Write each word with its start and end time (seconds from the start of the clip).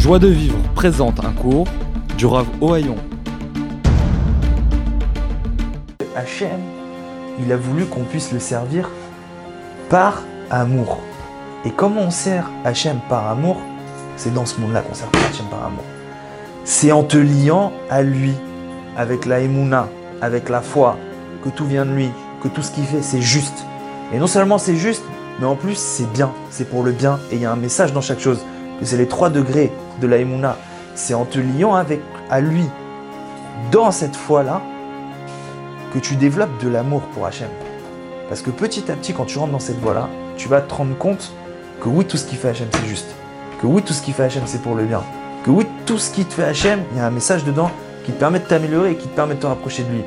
Joie 0.00 0.18
de 0.18 0.28
vivre 0.28 0.56
présente 0.74 1.22
un 1.22 1.30
cours 1.32 1.66
du 2.16 2.24
Rav 2.24 2.46
Ohayon. 2.62 2.96
Hachem, 6.16 6.58
il 7.38 7.52
a 7.52 7.58
voulu 7.58 7.84
qu'on 7.84 8.04
puisse 8.04 8.32
le 8.32 8.38
servir 8.38 8.88
par 9.90 10.22
amour. 10.50 11.00
Et 11.66 11.70
comment 11.70 12.00
on 12.00 12.10
sert 12.10 12.50
Hachem 12.64 12.98
par 13.10 13.28
amour? 13.28 13.58
C'est 14.16 14.32
dans 14.32 14.46
ce 14.46 14.58
monde-là 14.58 14.80
qu'on 14.80 14.94
sert 14.94 15.08
Hachem 15.28 15.44
par 15.50 15.66
amour. 15.66 15.84
C'est 16.64 16.92
en 16.92 17.02
te 17.02 17.18
liant 17.18 17.70
à 17.90 18.00
lui, 18.00 18.32
avec 18.96 19.26
la 19.26 19.40
émouna, 19.40 19.86
avec 20.22 20.48
la 20.48 20.62
foi, 20.62 20.96
que 21.44 21.50
tout 21.50 21.66
vient 21.66 21.84
de 21.84 21.92
lui, 21.92 22.08
que 22.42 22.48
tout 22.48 22.62
ce 22.62 22.70
qu'il 22.70 22.84
fait 22.84 23.02
c'est 23.02 23.20
juste. 23.20 23.66
Et 24.14 24.18
non 24.18 24.26
seulement 24.26 24.56
c'est 24.56 24.76
juste, 24.76 25.04
mais 25.40 25.46
en 25.46 25.56
plus 25.56 25.76
c'est 25.76 26.10
bien, 26.10 26.32
c'est 26.48 26.70
pour 26.70 26.84
le 26.84 26.92
bien, 26.92 27.18
et 27.30 27.34
il 27.34 27.42
y 27.42 27.44
a 27.44 27.52
un 27.52 27.56
message 27.56 27.92
dans 27.92 28.00
chaque 28.00 28.20
chose, 28.20 28.40
c'est 28.86 28.96
les 28.96 29.08
trois 29.08 29.30
degrés 29.30 29.72
de 30.00 30.06
la 30.06 30.16
émouna. 30.16 30.56
C'est 30.94 31.14
en 31.14 31.24
te 31.24 31.38
liant 31.38 31.74
avec, 31.74 32.00
à 32.30 32.40
lui, 32.40 32.64
dans 33.70 33.90
cette 33.90 34.16
foi-là, 34.16 34.60
que 35.92 35.98
tu 35.98 36.16
développes 36.16 36.62
de 36.62 36.68
l'amour 36.68 37.02
pour 37.12 37.26
Hachem. 37.26 37.48
Parce 38.28 38.42
que 38.42 38.50
petit 38.50 38.90
à 38.90 38.94
petit, 38.94 39.12
quand 39.12 39.24
tu 39.24 39.38
rentres 39.38 39.52
dans 39.52 39.58
cette 39.58 39.80
voie-là, 39.80 40.08
tu 40.36 40.48
vas 40.48 40.60
te 40.60 40.72
rendre 40.72 40.96
compte 40.96 41.32
que 41.80 41.88
oui, 41.88 42.04
tout 42.04 42.16
ce 42.16 42.26
qui 42.26 42.36
fait 42.36 42.48
Hachem, 42.48 42.68
c'est 42.72 42.86
juste. 42.86 43.08
Que 43.60 43.66
oui, 43.66 43.82
tout 43.82 43.92
ce 43.92 44.02
qui 44.02 44.12
fait 44.12 44.24
Hachem, 44.24 44.42
c'est 44.46 44.62
pour 44.62 44.74
le 44.74 44.84
bien. 44.84 45.02
Que 45.44 45.50
oui, 45.50 45.66
tout 45.86 45.98
ce 45.98 46.10
qui 46.10 46.24
te 46.24 46.32
fait 46.32 46.44
Hachem, 46.44 46.80
il 46.92 46.98
y 46.98 47.00
a 47.00 47.06
un 47.06 47.10
message 47.10 47.44
dedans 47.44 47.70
qui 48.04 48.12
te 48.12 48.18
permet 48.18 48.38
de 48.38 48.44
t'améliorer 48.44 48.92
et 48.92 48.96
qui 48.96 49.08
te 49.08 49.16
permet 49.16 49.34
de 49.34 49.40
te 49.40 49.46
rapprocher 49.46 49.82
de 49.82 49.90
lui. 49.90 50.02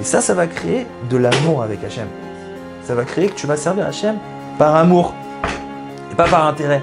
Et 0.00 0.04
ça, 0.04 0.20
ça 0.20 0.34
va 0.34 0.46
créer 0.46 0.86
de 1.10 1.16
l'amour 1.16 1.62
avec 1.62 1.82
Hachem. 1.84 2.06
Ça 2.84 2.94
va 2.94 3.04
créer 3.04 3.28
que 3.28 3.34
tu 3.34 3.46
vas 3.46 3.56
servir 3.56 3.86
Hachem 3.86 4.16
par 4.58 4.74
amour 4.76 5.14
et 6.12 6.14
pas 6.14 6.28
par 6.28 6.46
intérêt. 6.46 6.82